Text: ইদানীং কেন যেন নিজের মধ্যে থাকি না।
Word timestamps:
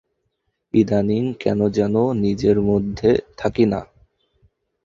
ইদানীং 0.73 1.23
কেন 1.39 1.59
যেন 1.69 1.95
নিজের 2.15 2.57
মধ্যে 2.61 3.09
থাকি 3.37 3.65
না। 3.65 3.81